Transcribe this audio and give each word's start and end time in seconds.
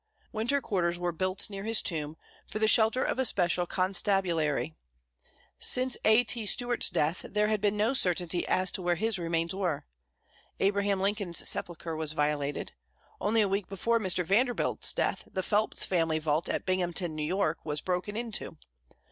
Winter 0.31 0.61
quarters 0.61 0.97
were 0.97 1.11
built 1.11 1.47
near 1.47 1.63
his 1.63 1.79
tomb, 1.79 2.17
for 2.49 2.57
the 2.57 2.67
shelter 2.67 3.03
of 3.03 3.19
a 3.19 3.23
special 3.23 3.67
constabulary. 3.67 4.73
Since 5.59 5.95
A.T. 6.03 6.47
Stewart's 6.47 6.89
death, 6.89 7.21
there 7.29 7.49
had 7.49 7.61
been 7.61 7.77
no 7.77 7.93
certainty 7.93 8.47
as 8.47 8.71
to 8.71 8.81
where 8.81 8.95
his 8.95 9.19
remains 9.19 9.53
were. 9.53 9.85
Abraham 10.59 10.99
Lincoln's 11.01 11.47
sepulchre 11.47 11.95
was 11.95 12.13
violated. 12.13 12.71
Only 13.19 13.41
a 13.41 13.47
week 13.47 13.69
before 13.69 13.99
Mr. 13.99 14.23
Vanderbilt's 14.25 14.91
death, 14.91 15.27
the 15.31 15.43
Phelps 15.43 15.83
family 15.83 16.17
vault 16.17 16.49
at 16.49 16.65
Binghamton, 16.65 17.15
New 17.15 17.21
York, 17.23 17.59
was 17.63 17.79
broken 17.79 18.17
into. 18.17 18.57